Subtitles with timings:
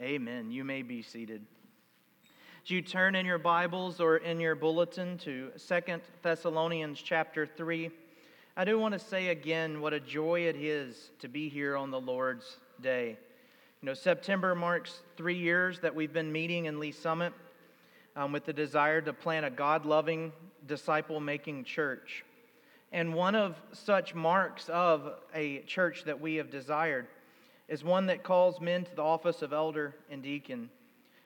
[0.00, 0.52] Amen.
[0.52, 1.44] You may be seated.
[2.62, 7.90] As you turn in your Bibles or in your bulletin to Second Thessalonians chapter 3,
[8.56, 11.90] I do want to say again what a joy it is to be here on
[11.90, 13.18] the Lord's Day.
[13.82, 17.32] You know, September marks three years that we've been meeting in Lee's Summit
[18.14, 20.30] um, with the desire to plant a God loving,
[20.68, 22.24] disciple making church.
[22.92, 27.08] And one of such marks of a church that we have desired
[27.68, 30.70] is one that calls men to the office of elder and deacon.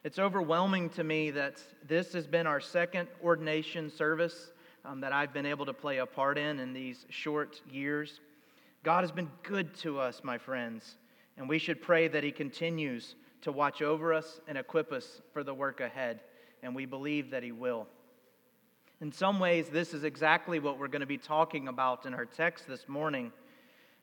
[0.05, 4.51] It's overwhelming to me that this has been our second ordination service
[4.85, 8.21] um, that I've been able to play a part in in these short years.
[8.83, 10.97] God has been good to us, my friends,
[11.37, 15.45] and we should pray that He continues to watch over us and equip us for
[15.45, 16.21] the work ahead,
[16.65, 17.87] and we believe that He will.
[19.01, 22.25] In some ways, this is exactly what we're going to be talking about in our
[22.25, 23.33] text this morning.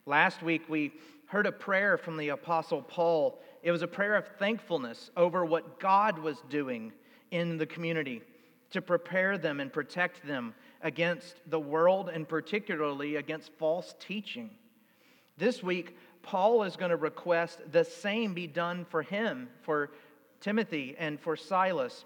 [0.05, 0.93] Last week, we
[1.29, 3.39] heard a prayer from the Apostle Paul.
[3.61, 6.91] It was a prayer of thankfulness over what God was doing
[7.29, 8.23] in the community
[8.71, 14.49] to prepare them and protect them against the world and particularly against false teaching.
[15.37, 19.91] This week, Paul is going to request the same be done for him, for
[20.41, 22.05] Timothy, and for Silas.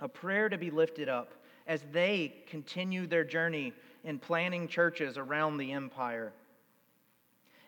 [0.00, 1.32] A prayer to be lifted up
[1.66, 3.72] as they continue their journey
[4.04, 6.34] in planning churches around the empire.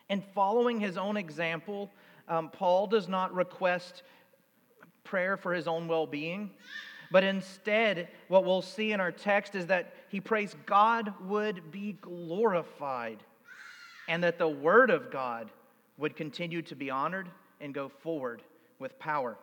[0.09, 1.91] And following his own example,
[2.27, 4.03] um, Paul does not request
[5.03, 6.51] prayer for his own well being,
[7.09, 11.93] but instead, what we'll see in our text is that he prays God would be
[11.93, 13.23] glorified
[14.07, 15.49] and that the word of God
[15.97, 18.41] would continue to be honored and go forward
[18.79, 19.37] with power.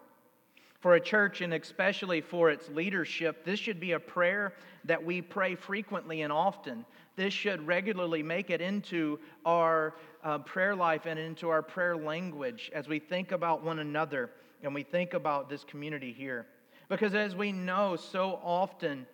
[0.81, 4.53] For a church, and especially for its leadership, this should be a prayer
[4.85, 6.85] that we pray frequently and often.
[7.17, 12.71] This should regularly make it into our uh, prayer life and into our prayer language
[12.75, 14.31] as we think about one another
[14.63, 16.47] and we think about this community here.
[16.89, 19.07] Because as we know, so often,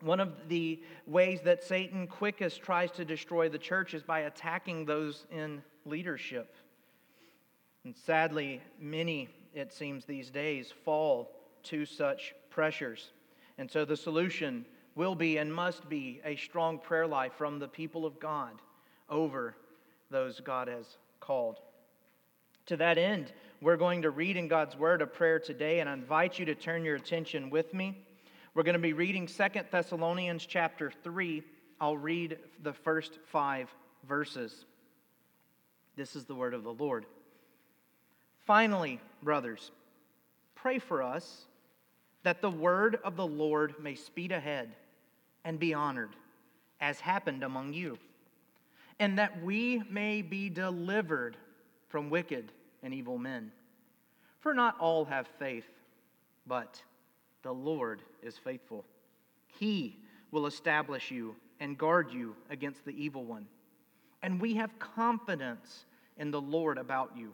[0.00, 4.84] one of the ways that Satan quickest tries to destroy the church is by attacking
[4.84, 6.54] those in leadership.
[7.84, 11.32] And sadly, many, it seems these days, fall
[11.64, 13.12] to such pressures.
[13.56, 14.64] And so the solution
[14.98, 18.50] will be and must be a strong prayer life from the people of God
[19.08, 19.54] over
[20.10, 21.60] those God has called.
[22.66, 23.32] To that end,
[23.62, 26.56] we're going to read in God's Word a prayer today, and I invite you to
[26.56, 27.96] turn your attention with me.
[28.54, 31.44] We're going to be reading Second Thessalonians chapter 3.
[31.80, 33.72] I'll read the first five
[34.08, 34.64] verses.
[35.94, 37.06] This is the word of the Lord.
[38.46, 39.70] Finally, brothers,
[40.56, 41.44] pray for us
[42.24, 44.74] that the word of the Lord may speed ahead
[45.44, 46.10] and be honored,
[46.80, 47.98] as happened among you
[49.00, 51.36] and that we may be delivered
[51.88, 53.52] from wicked and evil men.
[54.40, 55.68] For not all have faith,
[56.46, 56.82] but
[57.42, 58.84] the Lord is faithful.
[59.46, 59.96] He
[60.30, 63.46] will establish you and guard you against the evil one.
[64.22, 65.84] And we have confidence
[66.18, 67.32] in the Lord about you,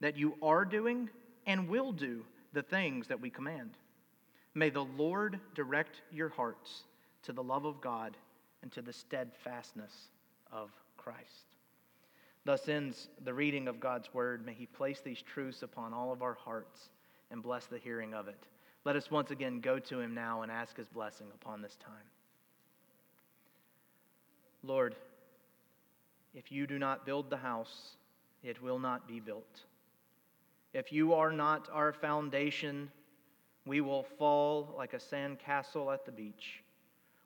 [0.00, 1.10] that you are doing
[1.46, 3.70] and will do the things that we command.
[4.54, 6.84] May the Lord direct your hearts
[7.22, 8.16] to the love of God
[8.62, 9.92] and to the steadfastness
[10.52, 11.56] of Christ.
[12.44, 14.44] Thus ends the reading of God's word.
[14.44, 16.88] May He place these truths upon all of our hearts
[17.30, 18.46] and bless the hearing of it.
[18.84, 21.94] Let us once again go to Him now and ask His blessing upon this time.
[24.64, 24.96] Lord,
[26.34, 27.96] if you do not build the house,
[28.42, 29.60] it will not be built.
[30.72, 32.90] If you are not our foundation,
[33.66, 36.61] we will fall like a sand castle at the beach.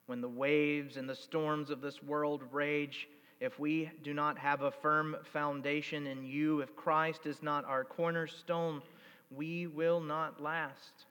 [0.07, 3.09] When the waves and the storms of this world rage,
[3.41, 7.85] if we do not have a firm foundation in you, if Christ is not our
[7.85, 8.83] cornerstone,
[9.31, 11.07] we will not last.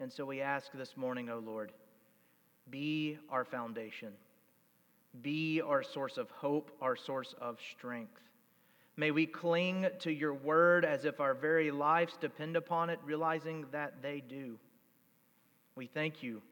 [0.00, 1.72] And so we ask this morning, O oh Lord,
[2.70, 4.12] be our foundation,
[5.22, 8.20] be our source of hope, our source of strength.
[8.96, 13.66] May we cling to your word as if our very lives depend upon it, realizing
[13.72, 14.58] that they do.
[15.74, 16.42] We thank you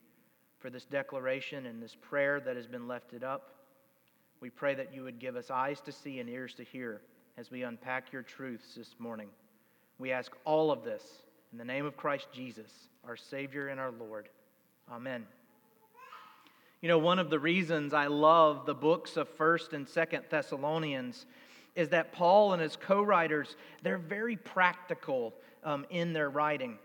[0.62, 3.56] for this declaration and this prayer that has been lifted up.
[4.40, 7.02] We pray that you would give us eyes to see and ears to hear
[7.36, 9.28] as we unpack your truths this morning.
[9.98, 11.02] We ask all of this
[11.50, 12.70] in the name of Christ Jesus,
[13.04, 14.28] our Savior and our Lord.
[14.90, 15.26] Amen.
[16.80, 21.26] You know, one of the reasons I love the books of 1st and 2nd Thessalonians
[21.74, 25.34] is that Paul and his co-writers, they're very practical
[25.64, 26.78] um, in their writing.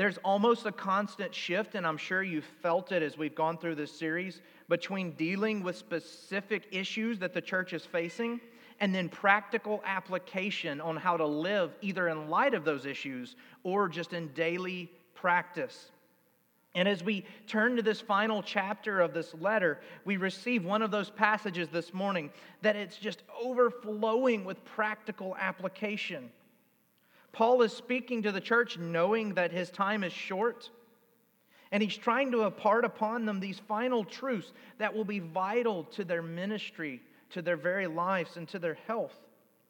[0.00, 3.74] There's almost a constant shift, and I'm sure you've felt it as we've gone through
[3.74, 8.40] this series, between dealing with specific issues that the church is facing
[8.80, 13.90] and then practical application on how to live either in light of those issues or
[13.90, 15.90] just in daily practice.
[16.74, 20.90] And as we turn to this final chapter of this letter, we receive one of
[20.90, 22.30] those passages this morning
[22.62, 26.30] that it's just overflowing with practical application.
[27.32, 30.70] Paul is speaking to the church knowing that his time is short,
[31.72, 36.04] and he's trying to impart upon them these final truths that will be vital to
[36.04, 37.00] their ministry,
[37.30, 39.16] to their very lives, and to their health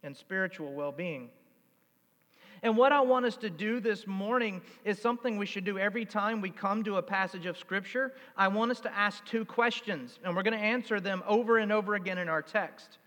[0.03, 1.29] and spiritual well being.
[2.63, 6.05] And what I want us to do this morning is something we should do every
[6.05, 8.13] time we come to a passage of Scripture.
[8.37, 11.73] I want us to ask two questions, and we're going to answer them over and
[11.73, 12.99] over again in our text.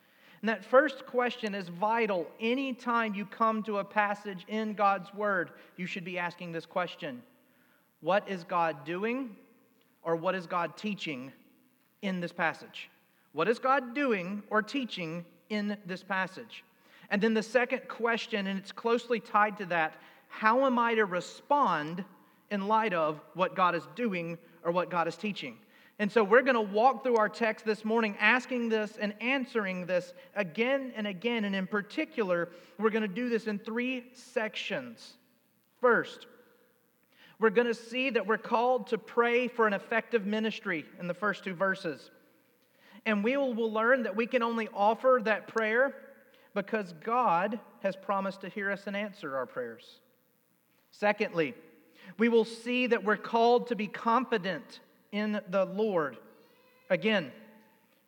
[0.44, 2.28] And that first question is vital.
[2.42, 7.24] Anytime you come to a passage in God's Word, you should be asking this question
[8.02, 9.38] What is God doing,
[10.04, 11.32] or what is God teaching
[12.02, 12.90] in this passage?
[13.32, 16.66] What is God doing or teaching in this passage?
[17.10, 19.94] And then the second question, and it's closely tied to that
[20.28, 22.04] how am I to respond
[22.52, 25.58] in light of what God is doing or what God is teaching?
[26.00, 29.86] And so we're going to walk through our text this morning asking this and answering
[29.86, 31.46] this again and again.
[31.46, 32.50] And in particular,
[32.80, 35.14] we're going to do this in three sections.
[35.80, 36.26] First,
[37.40, 41.14] we're going to see that we're called to pray for an effective ministry in the
[41.14, 42.10] first two verses.
[43.06, 45.94] And we will learn that we can only offer that prayer
[46.54, 50.00] because God has promised to hear us and answer our prayers.
[50.92, 51.54] Secondly,
[52.18, 54.80] we will see that we're called to be confident
[55.14, 56.18] in the Lord.
[56.90, 57.32] Again,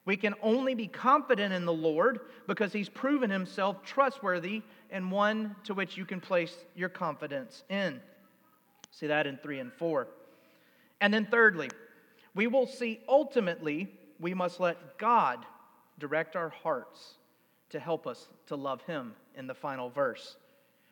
[0.04, 4.62] we can only be confident in the Lord because he's proven himself trustworthy
[4.92, 8.02] and one to which you can place your confidence in.
[8.92, 10.08] See that in 3 and 4.
[11.02, 11.70] And then, thirdly,
[12.34, 15.46] we will see ultimately we must let God
[16.00, 17.16] direct our hearts
[17.70, 20.38] to help us to love Him in the final verse.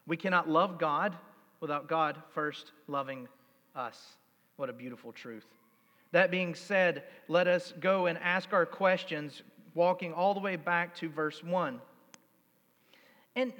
[0.05, 1.15] We cannot love God
[1.59, 3.27] without God first loving
[3.75, 4.17] us.
[4.57, 5.45] What a beautiful truth.
[6.13, 9.41] That being said, let us go and ask our questions,
[9.73, 11.81] walking all the way back to verse 1.
[13.35, 13.51] And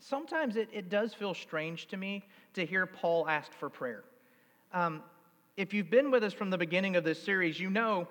[0.00, 4.02] sometimes it, it does feel strange to me to hear Paul ask for prayer.
[4.72, 5.02] Um,
[5.58, 8.08] if you've been with us from the beginning of this series, you know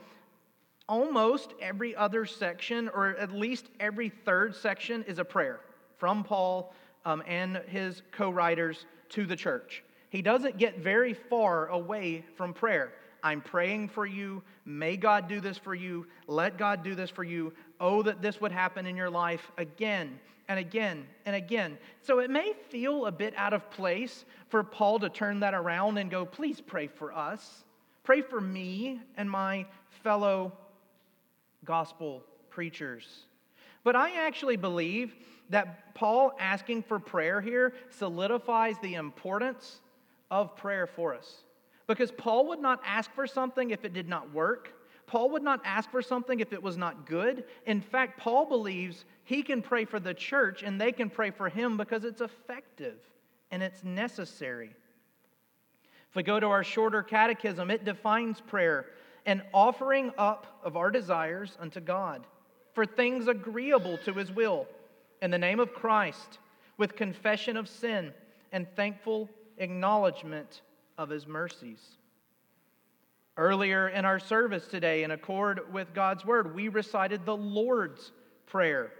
[0.87, 5.61] almost every other section, or at least every third section, is a prayer
[5.97, 6.75] from Paul
[7.05, 9.83] um, and his co writers to the church.
[10.11, 12.93] He doesn't get very far away from prayer.
[13.23, 14.43] I'm praying for you.
[14.65, 16.05] May God do this for you.
[16.27, 17.53] Let God do this for you.
[17.79, 21.77] Oh, that this would happen in your life again and again and again.
[22.01, 25.97] So it may feel a bit out of place for Paul to turn that around
[25.97, 27.63] and go, please pray for us.
[28.03, 29.65] Pray for me and my
[30.03, 30.51] fellow
[31.63, 33.07] gospel preachers.
[33.85, 35.15] But I actually believe
[35.49, 39.79] that Paul asking for prayer here solidifies the importance
[40.29, 41.43] of prayer for us.
[41.93, 44.73] Because Paul would not ask for something if it did not work.
[45.05, 47.43] Paul would not ask for something if it was not good.
[47.67, 51.49] In fact, Paul believes he can pray for the church and they can pray for
[51.49, 52.97] him because it's effective
[53.51, 54.71] and it's necessary.
[56.09, 58.87] If we go to our shorter catechism, it defines prayer
[59.27, 62.25] an offering up of our desires unto God
[62.73, 64.65] for things agreeable to his will
[65.21, 66.39] in the name of Christ
[66.77, 68.11] with confession of sin
[68.51, 69.29] and thankful
[69.59, 70.61] acknowledgement
[70.97, 71.79] of his mercies.
[73.35, 78.11] Earlier in our service today, in accord with God's word, we recited the Lord's
[78.45, 78.91] Prayer.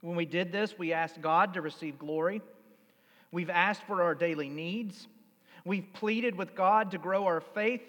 [0.00, 2.42] When we did this, we asked God to receive glory.
[3.30, 5.06] We've asked for our daily needs.
[5.64, 7.82] We've pleaded with God to grow our faith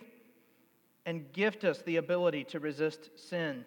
[1.06, 3.66] and gift us the ability to resist sin.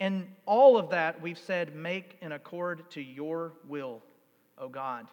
[0.00, 4.02] And all of that, we've said, make in accord to your will,
[4.58, 5.06] O God.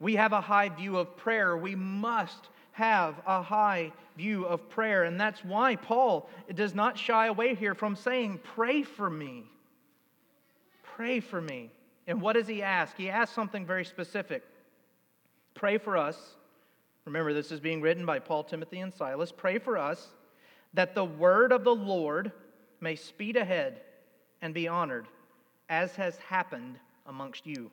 [0.00, 1.56] We have a high view of prayer.
[1.56, 5.04] We must have a high view of prayer.
[5.04, 9.44] And that's why Paul does not shy away here from saying, Pray for me.
[10.82, 11.70] Pray for me.
[12.06, 12.96] And what does he ask?
[12.96, 14.42] He asks something very specific.
[15.54, 16.36] Pray for us.
[17.04, 19.32] Remember, this is being written by Paul, Timothy, and Silas.
[19.32, 20.08] Pray for us
[20.74, 22.32] that the word of the Lord
[22.80, 23.80] may speed ahead
[24.42, 25.06] and be honored,
[25.68, 27.70] as has happened amongst you.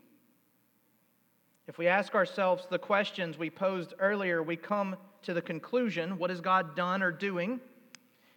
[1.67, 6.29] If we ask ourselves the questions we posed earlier, we come to the conclusion what
[6.29, 7.59] has God done or doing?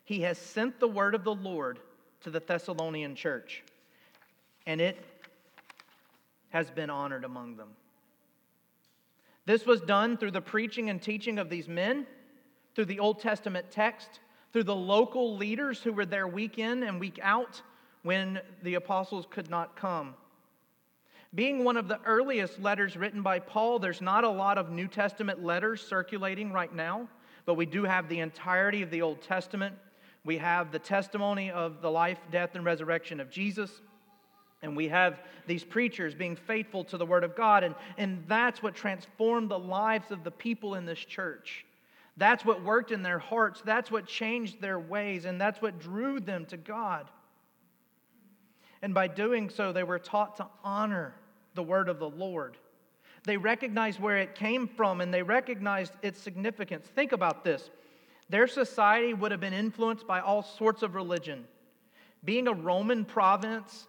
[0.04, 1.78] He has sent the word of the Lord
[2.22, 3.62] to the Thessalonian church,
[4.66, 5.04] and it
[6.48, 7.68] has been honored among them.
[9.44, 12.06] This was done through the preaching and teaching of these men,
[12.74, 14.20] through the Old Testament text,
[14.52, 17.60] through the local leaders who were there week in and week out,
[18.02, 20.14] when the apostles could not come.
[21.34, 24.88] Being one of the earliest letters written by Paul, there's not a lot of New
[24.88, 27.06] Testament letters circulating right now,
[27.44, 29.74] but we do have the entirety of the Old Testament.
[30.24, 33.70] We have the testimony of the life, death, and resurrection of Jesus.
[34.62, 37.62] And we have these preachers being faithful to the Word of God.
[37.62, 41.66] And, and that's what transformed the lives of the people in this church.
[42.16, 43.62] That's what worked in their hearts.
[43.64, 45.26] That's what changed their ways.
[45.26, 47.06] And that's what drew them to God.
[48.82, 51.14] And by doing so, they were taught to honor
[51.54, 52.56] the word of the Lord.
[53.24, 56.86] They recognized where it came from and they recognized its significance.
[56.86, 57.70] Think about this
[58.30, 61.46] their society would have been influenced by all sorts of religion.
[62.24, 63.86] Being a Roman province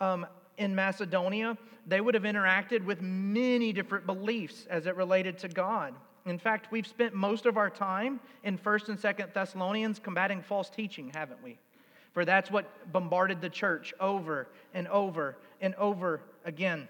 [0.00, 5.48] um, in Macedonia, they would have interacted with many different beliefs as it related to
[5.48, 5.94] God.
[6.26, 10.70] In fact, we've spent most of our time in 1st and 2nd Thessalonians combating false
[10.70, 11.58] teaching, haven't we?
[12.12, 16.88] For that's what bombarded the church over and over and over again.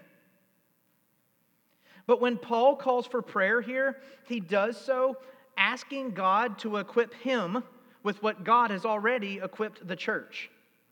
[2.05, 5.17] But when Paul calls for prayer here, he does so
[5.57, 7.63] asking God to equip him
[8.03, 10.49] with what God has already equipped the church.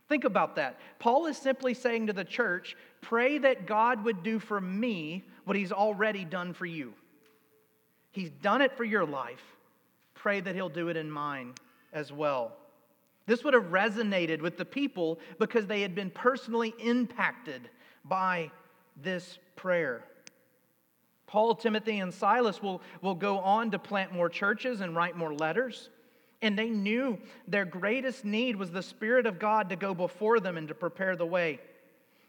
[0.07, 0.79] Think about that.
[0.99, 5.57] Paul is simply saying to the church, Pray that God would do for me what
[5.57, 6.93] he's already done for you.
[8.11, 9.41] He's done it for your life.
[10.13, 11.53] Pray that he'll do it in mine
[11.93, 12.51] as well.
[13.25, 17.69] This would have resonated with the people because they had been personally impacted
[18.03, 18.51] by
[19.01, 20.03] this prayer.
[21.27, 25.33] Paul, Timothy, and Silas will, will go on to plant more churches and write more
[25.33, 25.89] letters.
[26.41, 30.57] And they knew their greatest need was the Spirit of God to go before them
[30.57, 31.59] and to prepare the way.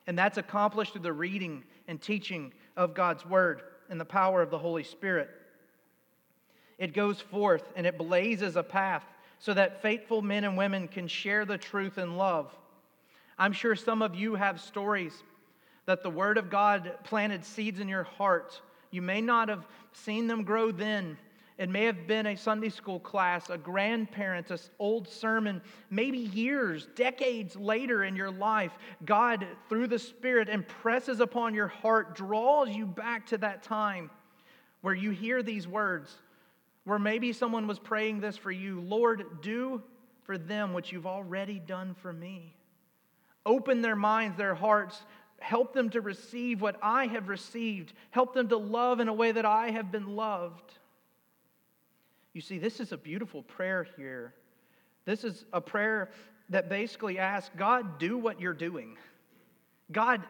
[0.07, 4.51] And that's accomplished through the reading and teaching of God's Word and the power of
[4.51, 5.31] the Holy Spirit.
[6.79, 9.05] It goes forth and it blazes a path
[9.43, 12.55] so that faithful men and women can share the truth in love.
[13.37, 15.25] I'm sure some of you have stories
[15.85, 18.63] that the Word of God planted seeds in your heart.
[18.93, 21.19] You may not have seen them grow then.
[21.59, 26.87] It may have been a Sunday school class, a grandparent, an old sermon, maybe years,
[26.95, 28.71] decades later in your life.
[29.05, 34.09] God, through the Spirit, impresses upon your heart, draws you back to that time
[34.83, 36.17] where you hear these words
[36.85, 39.83] where maybe someone was praying this for you Lord, do
[40.25, 42.55] for them what you've already done for me.
[43.45, 45.03] Open their minds, their hearts.
[45.41, 47.93] Help them to receive what I have received.
[48.11, 50.73] Help them to love in a way that I have been loved.
[52.33, 54.35] You see, this is a beautiful prayer here.
[55.05, 56.11] This is a prayer
[56.51, 58.97] that basically asks God, do what you're doing.
[59.91, 60.23] God,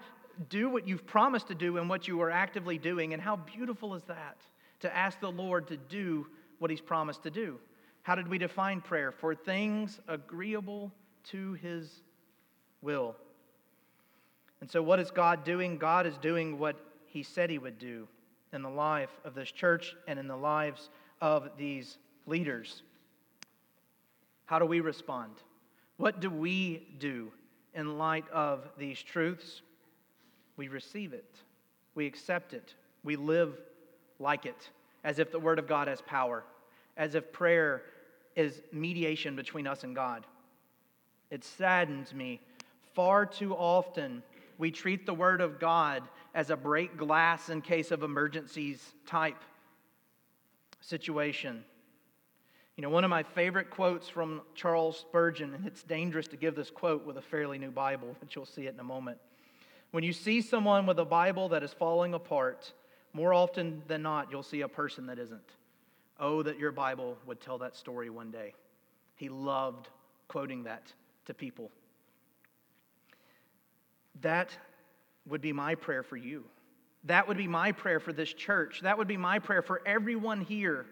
[0.48, 3.12] do what you've promised to do and what you are actively doing.
[3.12, 4.38] And how beautiful is that
[4.80, 6.26] to ask the Lord to do
[6.62, 7.58] what he's promised to do.
[8.02, 9.10] How did we define prayer?
[9.10, 10.92] For things agreeable
[11.30, 12.02] to his
[12.80, 13.16] will.
[14.60, 15.76] And so, what is God doing?
[15.76, 16.76] God is doing what
[17.06, 18.06] he said he would do
[18.52, 20.88] in the life of this church and in the lives
[21.20, 22.82] of these leaders.
[24.46, 25.32] How do we respond?
[25.96, 27.32] What do we do
[27.74, 29.62] in light of these truths?
[30.56, 31.38] We receive it,
[31.96, 33.58] we accept it, we live
[34.20, 34.70] like it,
[35.02, 36.44] as if the Word of God has power
[36.96, 37.82] as if prayer
[38.36, 40.26] is mediation between us and God.
[41.30, 42.40] It saddens me.
[42.94, 44.22] Far too often,
[44.58, 46.02] we treat the Word of God
[46.34, 49.42] as a break glass in case of emergencies type
[50.80, 51.64] situation.
[52.76, 56.54] You know, one of my favorite quotes from Charles Spurgeon, and it's dangerous to give
[56.54, 59.18] this quote with a fairly new Bible, but you'll see it in a moment.
[59.90, 62.72] When you see someone with a Bible that is falling apart,
[63.12, 65.50] more often than not, you'll see a person that isn't.
[66.24, 68.54] Oh, that your Bible would tell that story one day.
[69.16, 69.88] He loved
[70.28, 70.92] quoting that
[71.26, 71.68] to people.
[74.20, 74.56] That
[75.26, 76.44] would be my prayer for you.
[77.04, 78.82] That would be my prayer for this church.
[78.82, 80.86] That would be my prayer for everyone here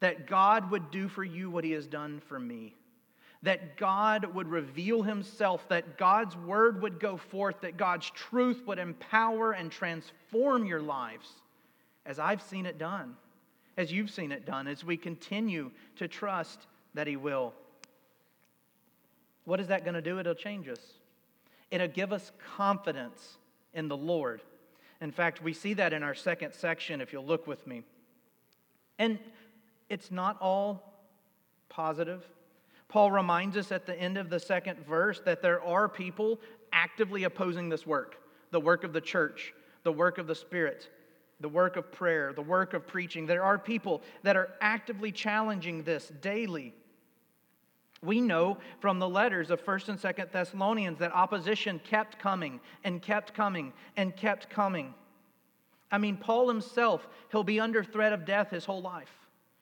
[0.00, 2.74] that God would do for you what He has done for me.
[3.44, 8.80] That God would reveal Himself, that God's word would go forth, that God's truth would
[8.80, 11.28] empower and transform your lives
[12.04, 13.14] as I've seen it done
[13.76, 17.52] as you've seen it done, as we continue to trust that He will.
[19.44, 20.18] What is that going to do?
[20.18, 20.80] It'll change us.
[21.70, 23.38] It'll give us confidence
[23.72, 24.40] in the Lord.
[25.00, 27.82] In fact, we see that in our second section, if you'll look with me.
[28.98, 29.18] And
[29.88, 30.94] it's not all
[31.68, 32.24] positive.
[32.88, 36.40] Paul reminds us at the end of the second verse that there are people
[36.72, 38.16] actively opposing this work
[38.50, 39.52] the work of the church,
[39.82, 40.88] the work of the Spirit
[41.44, 43.26] the work of prayer, the work of preaching.
[43.26, 46.72] There are people that are actively challenging this daily.
[48.02, 53.02] We know from the letters of 1st and 2nd Thessalonians that opposition kept coming and
[53.02, 54.94] kept coming and kept coming.
[55.92, 59.12] I mean, Paul himself, he'll be under threat of death his whole life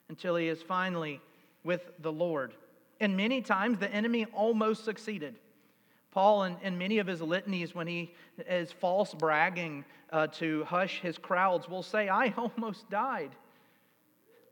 [0.08, 1.20] until he is finally
[1.64, 2.54] with the Lord.
[3.00, 5.34] And many times the enemy almost succeeded.
[6.12, 8.14] Paul, in, in many of his litanies, when he
[8.46, 13.30] is false bragging uh, to hush his crowds, will say, I almost died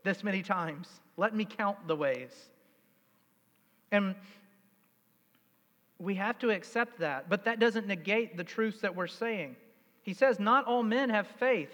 [0.03, 0.87] this many times.
[1.17, 2.31] Let me count the ways.
[3.91, 4.15] And
[5.99, 9.55] we have to accept that, but that doesn't negate the truths that we're saying.
[10.01, 11.71] He says, Not all men have faith.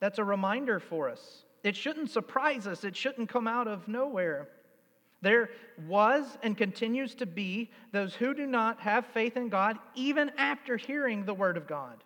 [0.00, 1.44] That's a reminder for us.
[1.62, 4.48] It shouldn't surprise us, it shouldn't come out of nowhere.
[5.22, 5.50] There
[5.86, 10.76] was and continues to be those who do not have faith in God even after
[10.76, 12.02] hearing the Word of God.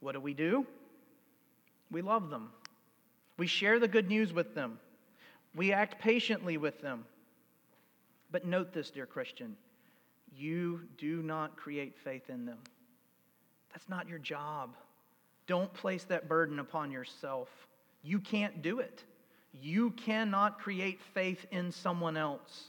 [0.00, 0.66] What do we do?
[1.90, 2.50] We love them.
[3.36, 4.78] We share the good news with them.
[5.54, 7.04] We act patiently with them.
[8.30, 9.56] But note this, dear Christian
[10.34, 12.58] you do not create faith in them.
[13.72, 14.74] That's not your job.
[15.46, 17.48] Don't place that burden upon yourself.
[18.02, 19.04] You can't do it.
[19.60, 22.68] You cannot create faith in someone else.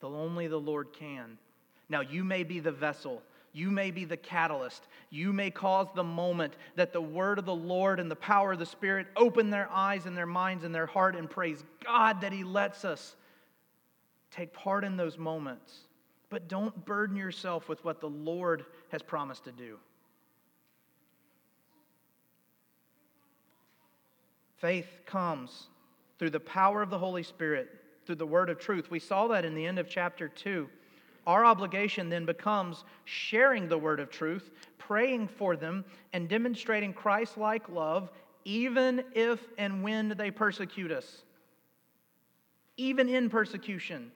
[0.00, 1.38] The only the Lord can.
[1.88, 3.22] Now, you may be the vessel.
[3.52, 4.86] You may be the catalyst.
[5.10, 8.58] You may cause the moment that the word of the Lord and the power of
[8.58, 12.32] the Spirit open their eyes and their minds and their heart and praise God that
[12.32, 13.16] He lets us
[14.30, 15.72] take part in those moments.
[16.28, 19.78] But don't burden yourself with what the Lord has promised to do.
[24.58, 25.66] Faith comes
[26.18, 27.68] through the power of the Holy Spirit,
[28.06, 28.90] through the word of truth.
[28.90, 30.68] We saw that in the end of chapter 2.
[31.26, 37.36] Our obligation then becomes sharing the word of truth, praying for them, and demonstrating Christ
[37.36, 38.10] like love,
[38.44, 41.22] even if and when they persecute us.
[42.76, 44.12] Even in persecution.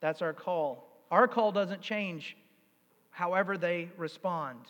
[0.00, 0.86] That's our call.
[1.10, 2.36] Our call doesn't change
[3.10, 4.60] however they respond.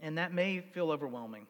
[0.00, 1.46] And that may feel overwhelming.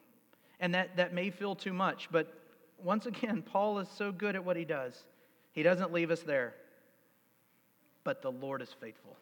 [0.61, 2.07] And that, that may feel too much.
[2.09, 2.33] But
[2.81, 4.93] once again, Paul is so good at what he does.
[5.51, 6.53] He doesn't leave us there
[8.03, 9.15] but the Lord is faithful.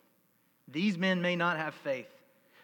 [0.68, 2.08] These men may not have faith.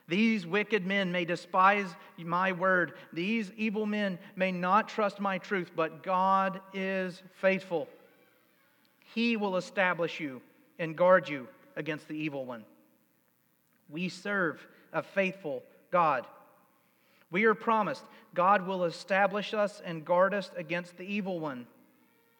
[0.08, 2.93] These wicked men may despise my word.
[3.12, 7.88] These evil men may not trust my truth, but God is faithful.
[9.15, 10.41] He will establish you
[10.78, 12.65] and guard you against the evil one.
[13.89, 16.28] We serve a faithful God.
[17.36, 21.67] We are promised God will establish us and guard us against the evil one.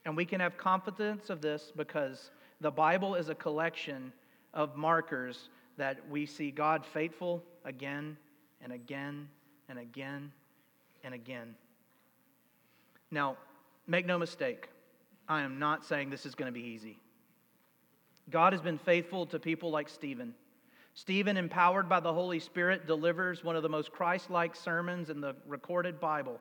[0.06, 2.32] And we can have confidence of this because
[2.62, 4.14] the Bible is a collection
[4.54, 8.16] of markers that we see God faithful again
[8.64, 9.28] and again
[9.68, 10.32] and again
[11.04, 11.56] and again.
[13.12, 13.36] Now,
[13.88, 14.70] make no mistake,
[15.28, 16.98] I am not saying this is going to be easy.
[18.30, 20.34] God has been faithful to people like Stephen.
[20.96, 25.20] Stephen, empowered by the Holy Spirit, delivers one of the most Christ like sermons in
[25.20, 26.40] the recorded Bible.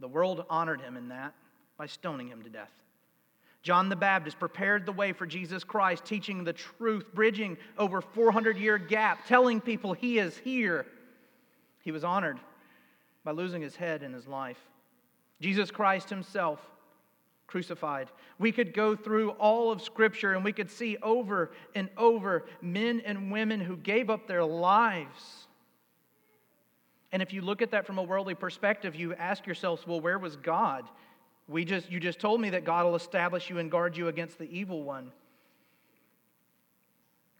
[0.00, 1.34] The world honored him in that
[1.76, 2.72] by stoning him to death.
[3.62, 8.56] John the Baptist prepared the way for Jesus Christ, teaching the truth, bridging over 400
[8.56, 10.86] year gap, telling people he is here.
[11.82, 12.38] He was honored
[13.24, 14.58] by losing his head in his life.
[15.40, 16.60] Jesus Christ himself
[17.46, 18.08] crucified.
[18.38, 23.00] We could go through all of Scripture and we could see over and over men
[23.04, 25.46] and women who gave up their lives.
[27.12, 30.18] And if you look at that from a worldly perspective, you ask yourselves, well, where
[30.18, 30.84] was God?
[31.46, 34.38] We just, you just told me that God will establish you and guard you against
[34.38, 35.12] the evil one.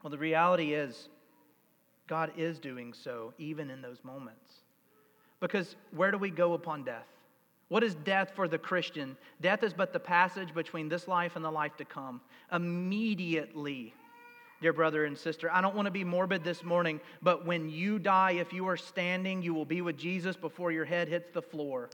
[0.01, 1.09] Well, the reality is,
[2.07, 4.51] God is doing so even in those moments.
[5.39, 7.07] Because where do we go upon death?
[7.67, 9.17] What is death for the Christian?
[9.41, 12.21] Death is but the passage between this life and the life to come.
[12.51, 13.93] Immediately,
[14.61, 17.97] dear brother and sister, I don't want to be morbid this morning, but when you
[17.97, 21.41] die, if you are standing, you will be with Jesus before your head hits the
[21.41, 21.89] floor.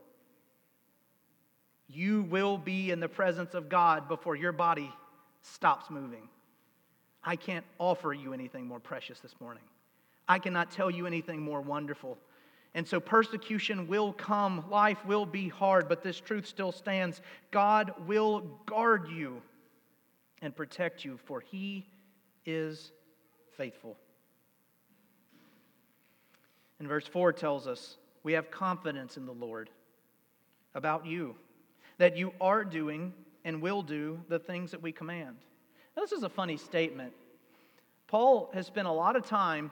[1.87, 4.91] You will be in the presence of God before your body
[5.41, 6.27] stops moving.
[7.23, 9.63] I can't offer you anything more precious this morning.
[10.27, 12.17] I cannot tell you anything more wonderful.
[12.73, 17.21] And so persecution will come, life will be hard, but this truth still stands.
[17.51, 19.41] God will guard you
[20.41, 21.85] and protect you, for he
[22.45, 22.91] is
[23.57, 23.97] faithful.
[26.79, 29.69] And verse 4 tells us we have confidence in the Lord
[30.73, 31.35] about you
[31.97, 35.35] that you are doing and will do the things that we command.
[35.95, 37.13] Now, this is a funny statement.
[38.07, 39.71] Paul has spent a lot of time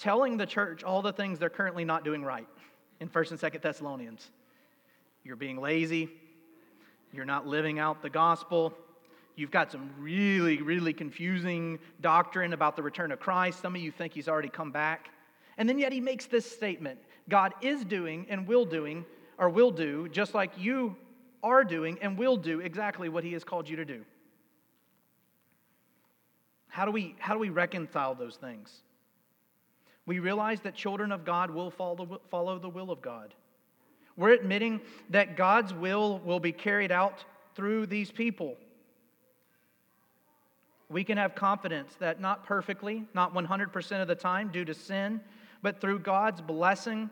[0.00, 2.46] telling the church all the things they're currently not doing right
[3.00, 4.30] in 1st and 2nd Thessalonians.
[5.22, 6.08] You're being lazy,
[7.12, 8.72] you're not living out the gospel.
[9.36, 13.60] You've got some really, really confusing doctrine about the return of Christ.
[13.60, 15.10] Some of you think he's already come back.
[15.56, 19.04] And then yet he makes this statement God is doing and will doing,
[19.38, 20.96] or will do, just like you
[21.42, 24.04] are doing and will do exactly what he has called you to do.
[26.68, 28.82] How do we, how do we reconcile those things?
[30.06, 33.34] We realize that children of God will follow, the will of God.
[34.16, 38.56] We're admitting that God's will will be carried out through these people.
[40.88, 45.20] We can have confidence that not perfectly, not 100% of the time due to sin,
[45.62, 47.08] but through God's blessing,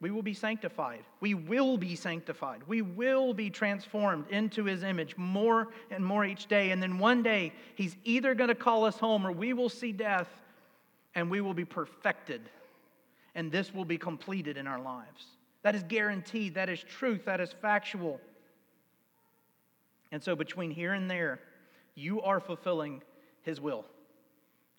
[0.00, 1.04] we will be sanctified.
[1.20, 2.62] We will be sanctified.
[2.66, 6.72] We will be transformed into his image more and more each day.
[6.72, 9.92] And then one day, he's either going to call us home or we will see
[9.92, 10.28] death
[11.14, 12.42] and we will be perfected.
[13.34, 15.26] And this will be completed in our lives.
[15.62, 16.54] That is guaranteed.
[16.54, 17.24] That is truth.
[17.24, 18.20] That is factual.
[20.12, 21.40] And so, between here and there,
[21.94, 23.02] you are fulfilling
[23.42, 23.84] His will,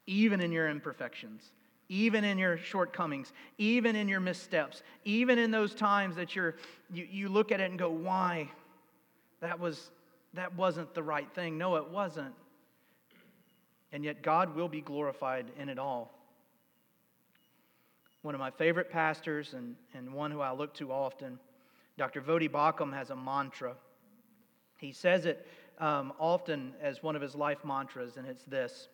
[0.08, 1.52] even in your imperfections,
[1.90, 6.56] even in your shortcomings, even in your missteps, even in those times that you're,
[6.94, 8.50] you, you look at it and go, why?
[9.42, 9.92] That, was,
[10.34, 11.58] that wasn't the right thing.
[11.58, 12.34] No, it wasn't.
[13.92, 16.15] And yet, God will be glorified in it all.
[18.26, 21.38] One of my favorite pastors and, and one who I look to often,
[21.96, 22.22] Dr.
[22.24, 23.76] Voddie Baucham, has a mantra.
[24.80, 25.46] He says it
[25.78, 28.90] um, often as one of his life mantras, and it's this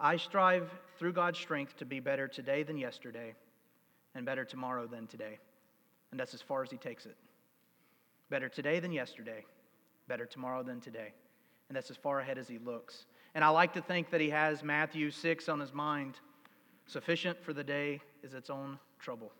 [0.00, 3.34] I strive through God's strength to be better today than yesterday,
[4.14, 5.38] and better tomorrow than today.
[6.10, 7.18] And that's as far as he takes it.
[8.30, 9.44] Better today than yesterday,
[10.08, 11.12] better tomorrow than today.
[11.68, 13.04] And that's as far ahead as he looks.
[13.34, 16.20] And I like to think that he has Matthew 6 on his mind.
[16.86, 19.32] Sufficient for the day is its own trouble.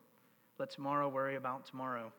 [0.58, 2.12] Let tomorrow worry about tomorrow.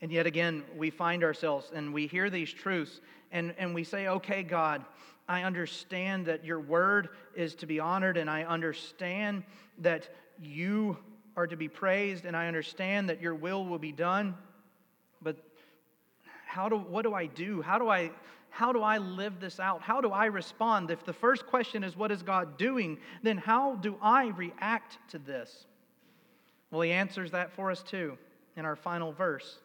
[0.00, 3.00] And yet again, we find ourselves and we hear these truths
[3.30, 4.84] and, and we say, okay, God,
[5.28, 9.44] I understand that your word is to be honored and I understand
[9.78, 10.08] that
[10.40, 10.96] you
[11.36, 14.34] are to be praised and I understand that your will will be done.
[15.22, 15.36] But
[16.46, 17.62] how do, what do I do?
[17.62, 18.10] How do I
[18.54, 19.80] how do I live this out?
[19.80, 20.90] How do I respond?
[20.90, 22.98] If the first question is, what is God doing?
[23.22, 25.64] Then how do I react to this?
[26.70, 28.18] Well, he answers that for us too
[28.58, 29.60] in our final verse.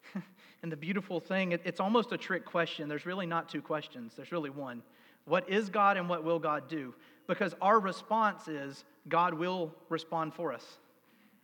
[0.62, 2.88] and the beautiful thing, it's almost a trick question.
[2.88, 4.82] There's really not two questions, there's really one.
[5.26, 6.94] What is God and what will God do?
[7.28, 10.78] Because our response is, God will respond for us.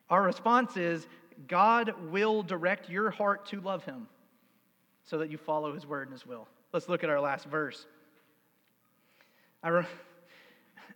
[0.09, 1.07] Our response is,
[1.47, 4.09] God will direct your heart to love him
[5.05, 6.49] so that you follow his word and his will.
[6.73, 7.87] Let's look at our last verse.
[9.63, 9.87] I, re-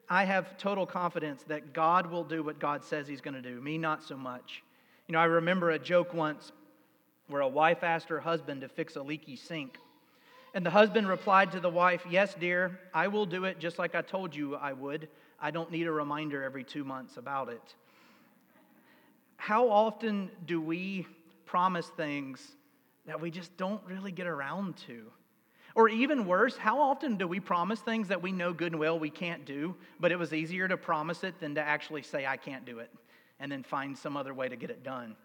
[0.09, 3.61] I have total confidence that God will do what God says He's going to do,
[3.61, 4.63] me not so much.
[5.09, 6.53] You know, I remember a joke once
[7.29, 9.79] where a wife asked her husband to fix a leaky sink.
[10.55, 13.95] And the husband replied to the wife, Yes, dear, I will do it just like
[13.95, 15.09] I told you I would.
[15.41, 17.75] I don't need a reminder every two months about it.
[19.37, 21.07] How often do we
[21.47, 22.47] promise things
[23.07, 25.11] that we just don't really get around to?
[25.75, 28.99] Or even worse, how often do we promise things that we know good and well
[28.99, 32.37] we can't do, but it was easier to promise it than to actually say, I
[32.37, 32.91] can't do it,
[33.41, 35.17] and then find some other way to get it done?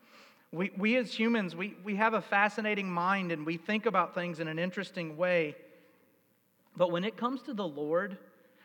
[0.53, 4.39] We, we as humans, we, we have a fascinating mind and we think about things
[4.39, 5.57] in an interesting way.
[6.77, 8.17] But when it comes to the Lord,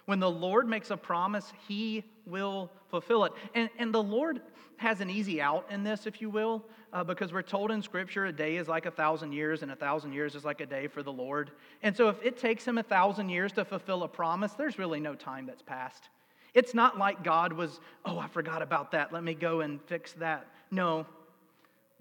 [0.05, 3.33] when the Lord makes a promise, He will fulfill it.
[3.55, 4.41] And, and the Lord
[4.77, 8.27] has an easy out in this, if you will, uh, because we're told in Scripture
[8.27, 10.87] a day is like a thousand years, and a thousand years is like a day
[10.89, 11.53] for the Lord.
[11.83, 15.01] And so if it takes Him a thousand years to fulfill a promise, there's really
[15.01, 16.09] no time that's passed.
[16.55, 19.13] It's not like God was, oh, I forgot about that.
[19.13, 20.47] Let me go and fix that.
[20.71, 21.07] No.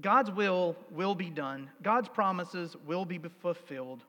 [0.01, 4.03] God's will will be done, God's promises will be fulfilled,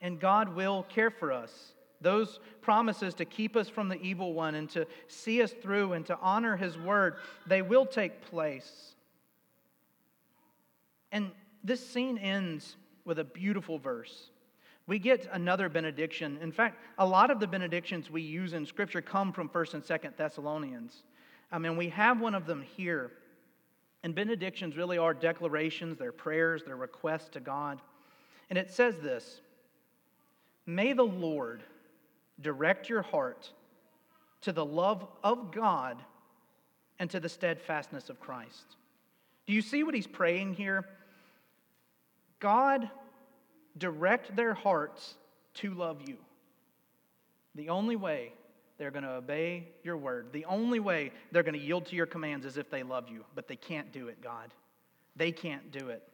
[0.00, 1.72] and God will care for us.
[2.00, 6.06] Those promises to keep us from the evil one and to see us through and
[6.06, 8.94] to honor his word, they will take place.
[11.12, 11.30] And
[11.62, 14.30] this scene ends with a beautiful verse.
[14.86, 16.38] We get another benediction.
[16.40, 19.82] In fact, a lot of the benedictions we use in Scripture come from 1st and
[19.84, 21.02] 2nd Thessalonians.
[21.52, 23.12] I mean, we have one of them here.
[24.02, 27.80] And benedictions really are declarations, they're prayers, they're requests to God.
[28.48, 29.40] And it says this
[30.66, 31.62] May the Lord
[32.42, 33.50] direct your heart
[34.42, 36.02] to the love of God
[36.98, 38.76] and to the steadfastness of Christ.
[39.46, 40.86] Do you see what he's praying here?
[42.38, 42.88] God,
[43.76, 45.14] direct their hearts
[45.54, 46.16] to love you.
[47.54, 48.32] The only way
[48.78, 52.06] they're going to obey your word, the only way they're going to yield to your
[52.06, 54.54] commands is if they love you, but they can't do it, God.
[55.16, 56.06] They can't do it.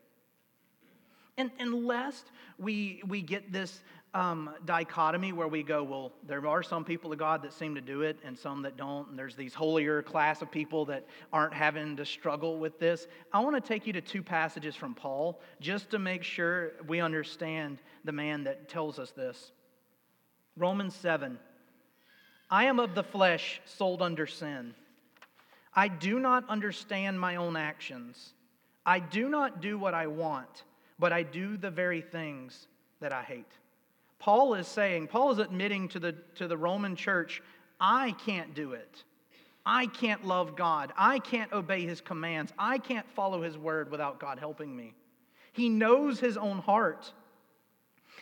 [1.39, 2.25] And unless
[2.59, 3.83] we, we get this
[4.15, 7.83] um, dichotomy where we go, well, there are some people of God that seem to
[7.83, 11.53] do it and some that don't, and there's these holier class of people that aren't
[11.53, 13.07] having to struggle with this.
[13.33, 17.01] I want to take you to two passages from Paul just to make sure we
[17.01, 19.53] understand the man that tells us this.
[20.57, 21.39] Romans 7.
[22.51, 24.75] I am of the flesh, sold under sin.
[25.75, 28.33] I do not understand my own actions.
[28.87, 30.63] I do not do what I want,
[30.99, 32.69] but I do the very things
[33.01, 33.51] that I hate.
[34.19, 37.43] Paul is saying, Paul is admitting to the, to the Roman church,
[37.79, 39.05] I can't do it.
[39.65, 40.93] I can't love God.
[40.97, 42.53] I can't obey his commands.
[42.59, 44.95] I can't follow his word without God helping me.
[45.53, 47.13] He knows his own heart.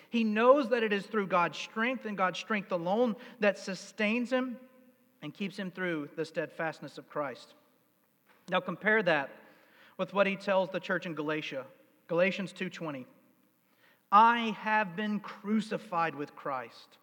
[0.09, 4.57] He knows that it is through God's strength and God's strength alone that sustains him
[5.23, 7.55] and keeps him through the steadfastness of Christ.
[8.49, 9.31] Now compare that
[9.97, 11.65] with what he tells the church in Galatia.
[12.07, 13.07] Galatians 2:20.
[14.13, 16.99] I have been crucified with Christ.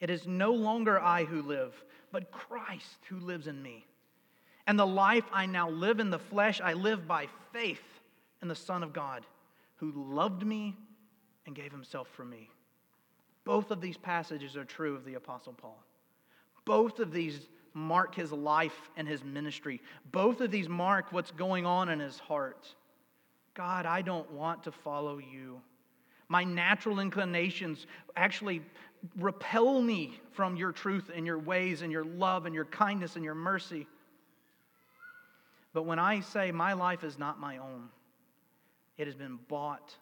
[0.00, 3.86] It is no longer I who live, but Christ who lives in me.
[4.66, 8.00] And the life I now live in the flesh, I live by faith
[8.42, 9.24] in the Son of God,
[9.76, 10.76] who loved me
[11.46, 12.50] and gave himself for me.
[13.44, 15.82] Both of these passages are true of the Apostle Paul.
[16.64, 19.80] Both of these mark his life and his ministry.
[20.04, 22.74] Both of these mark what's going on in his heart.
[23.54, 25.60] God, I don't want to follow you.
[26.28, 27.86] My natural inclinations
[28.16, 28.62] actually
[29.18, 33.24] repel me from your truth and your ways and your love and your kindness and
[33.24, 33.86] your mercy.
[35.74, 37.88] But when I say my life is not my own,
[38.96, 39.94] it has been bought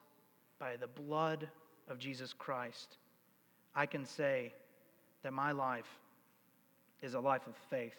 [0.58, 1.48] by the blood
[1.88, 2.98] of Jesus Christ,
[3.74, 4.52] I can say
[5.22, 5.88] that my life
[7.02, 7.96] is a life of faith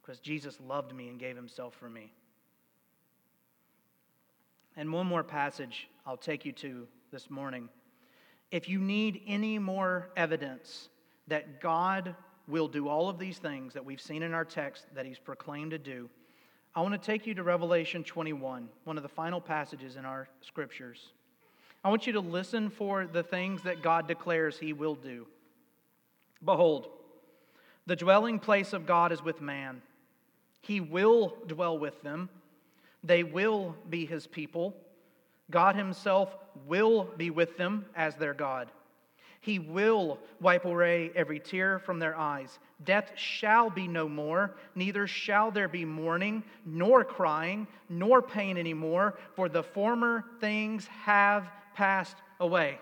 [0.00, 2.12] because Jesus loved me and gave himself for me.
[4.76, 7.68] And one more passage I'll take you to this morning.
[8.50, 10.88] If you need any more evidence
[11.28, 12.14] that God
[12.48, 15.72] will do all of these things that we've seen in our text that he's proclaimed
[15.72, 16.08] to do,
[16.74, 20.28] I want to take you to Revelation 21, one of the final passages in our
[20.40, 21.12] scriptures.
[21.84, 25.26] I want you to listen for the things that God declares he will do.
[26.42, 26.88] Behold,
[27.86, 29.82] the dwelling place of God is with man.
[30.62, 32.30] He will dwell with them
[33.04, 34.76] they will be his people.
[35.50, 36.36] God himself
[36.66, 38.70] will be with them as their God.
[39.40, 42.60] He will wipe away every tear from their eyes.
[42.84, 49.18] Death shall be no more, neither shall there be mourning, nor crying, nor pain anymore,
[49.34, 52.78] for the former things have passed away.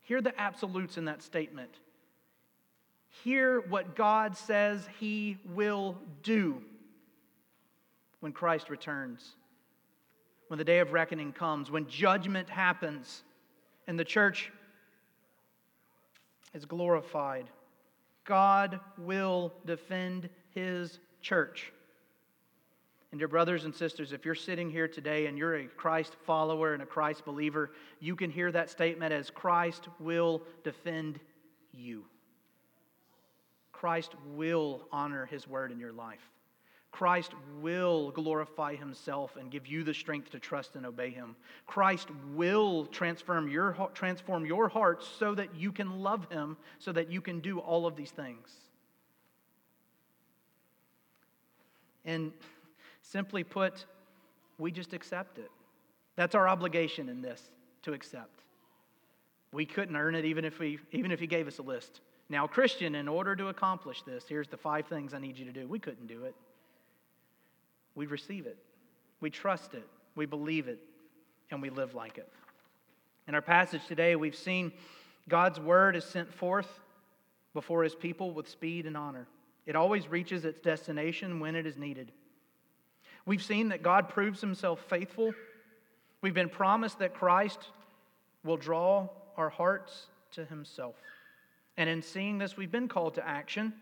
[0.00, 1.70] Hear the absolutes in that statement.
[3.22, 6.62] Hear what God says He will do
[8.20, 9.36] when Christ returns,
[10.48, 13.22] when the day of reckoning comes, when judgment happens,
[13.86, 14.52] and the church
[16.54, 17.48] is glorified.
[18.24, 21.72] God will defend his church.
[23.10, 26.74] And, dear brothers and sisters, if you're sitting here today and you're a Christ follower
[26.74, 31.18] and a Christ believer, you can hear that statement as Christ will defend
[31.72, 32.04] you.
[33.72, 36.20] Christ will honor his word in your life.
[36.90, 41.36] Christ will glorify himself and give you the strength to trust and obey him.
[41.66, 47.10] Christ will transform your, transform your heart so that you can love him, so that
[47.10, 48.52] you can do all of these things.
[52.04, 52.32] And
[53.02, 53.84] simply put,
[54.56, 55.50] we just accept it.
[56.16, 57.42] That's our obligation in this
[57.82, 58.42] to accept.
[59.52, 62.00] We couldn't earn it even if, we, even if he gave us a list.
[62.30, 65.52] Now, Christian, in order to accomplish this, here's the five things I need you to
[65.52, 65.68] do.
[65.68, 66.34] We couldn't do it
[67.98, 68.56] we receive it,
[69.20, 69.84] we trust it,
[70.14, 70.78] we believe it,
[71.50, 72.28] and we live like it.
[73.26, 74.72] In our passage today, we've seen
[75.28, 76.80] God's word is sent forth
[77.54, 79.26] before his people with speed and honor.
[79.66, 82.12] It always reaches its destination when it is needed.
[83.26, 85.34] We've seen that God proves himself faithful.
[86.22, 87.66] We've been promised that Christ
[88.44, 90.94] will draw our hearts to himself.
[91.76, 93.72] And in seeing this, we've been called to action.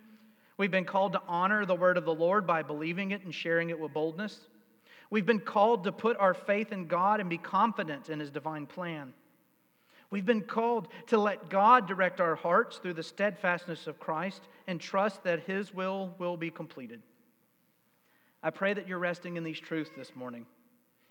[0.59, 3.71] We've been called to honor the word of the Lord by believing it and sharing
[3.71, 4.41] it with boldness.
[5.11, 8.67] We've been called to put our faith in God and be confident in his divine
[8.67, 9.13] plan.
[10.11, 14.81] We've been called to let God direct our hearts through the steadfastness of Christ and
[14.81, 17.03] trust that his will will be completed.
[18.43, 20.47] I pray that you're resting in these truths this morning.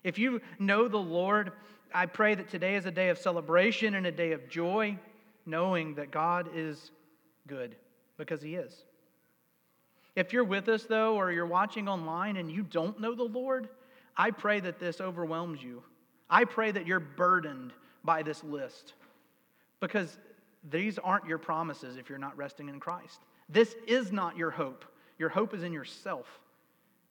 [0.02, 1.52] If you know the Lord,
[1.92, 4.98] I pray that today is a day of celebration and a day of joy,
[5.44, 6.90] knowing that God is
[7.46, 7.76] good
[8.16, 8.84] because he is.
[10.16, 13.68] If you're with us, though, or you're watching online and you don't know the Lord,
[14.16, 15.82] I pray that this overwhelms you.
[16.28, 18.94] I pray that you're burdened by this list
[19.78, 20.18] because
[20.70, 23.20] these aren't your promises if you're not resting in Christ.
[23.48, 24.84] This is not your hope.
[25.18, 26.26] Your hope is in yourself.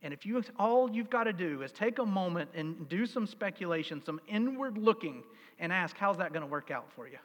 [0.01, 3.25] And if you all you've got to do is take a moment and do some
[3.25, 5.23] speculation, some inward looking,
[5.59, 7.17] and ask, how's that going to work out for you?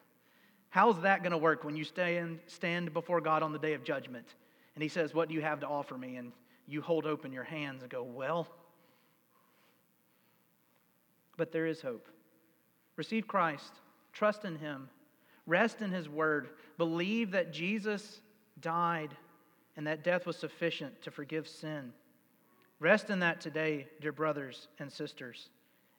[0.71, 3.75] How's that going to work when you stay stand, stand before God on the day
[3.75, 4.35] of judgment?
[4.75, 6.17] And He says, What do you have to offer me?
[6.17, 6.33] And
[6.67, 8.49] you hold open your hands and go, Well,
[11.37, 12.09] but there is hope.
[12.97, 13.73] Receive Christ,
[14.13, 14.89] trust in Him,
[15.47, 18.21] rest in His word, believe that Jesus
[18.61, 19.17] died
[19.77, 21.93] and that death was sufficient to forgive sin.
[22.79, 25.49] Rest in that today, dear brothers and sisters.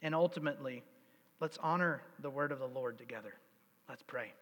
[0.01, 0.83] And ultimately,
[1.39, 3.33] let's honor the word of the Lord together.
[3.87, 4.33] Let's pray.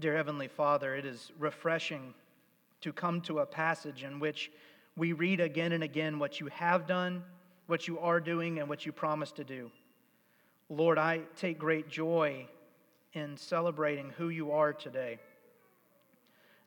[0.00, 2.14] Dear Heavenly Father, it is refreshing
[2.80, 4.50] to come to a passage in which
[4.96, 7.22] we read again and again what you have done,
[7.66, 9.70] what you are doing, and what you promise to do.
[10.68, 12.46] Lord, I take great joy
[13.12, 15.18] in celebrating who you are today.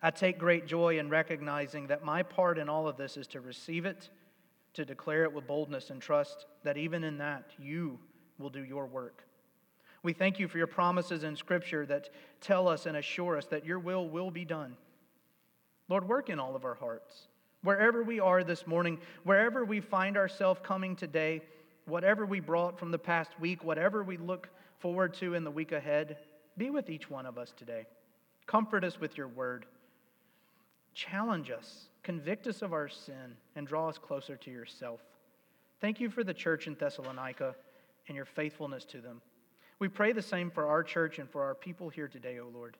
[0.02, 3.42] I take great joy in recognizing that my part in all of this is to
[3.42, 4.10] receive it,
[4.74, 8.00] to declare it with boldness and trust that even in that you
[8.38, 9.24] will do your work.
[10.06, 13.66] We thank you for your promises in Scripture that tell us and assure us that
[13.66, 14.78] your will will be done.
[15.90, 17.28] Lord, work in all of our hearts.
[17.64, 21.42] Wherever we are this morning, wherever we find ourselves coming today,
[21.86, 25.72] whatever we brought from the past week, whatever we look forward to in the week
[25.72, 26.18] ahead,
[26.56, 27.88] be with each one of us today.
[28.46, 29.66] Comfort us with your word.
[30.94, 35.00] Challenge us, convict us of our sin, and draw us closer to yourself.
[35.82, 37.56] Thank you for the church in Thessalonica
[38.08, 39.20] and your faithfulness to them.
[39.80, 42.78] We pray the same for our church and for our people here today, O Lord.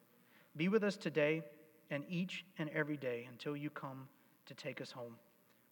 [0.56, 1.44] Be with us today
[1.90, 4.08] and each and every day until you come
[4.46, 5.16] to take us home.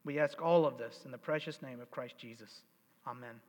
[0.04, 2.62] We ask all of this in the precious name of Christ Jesus.
[3.06, 3.40] Amen.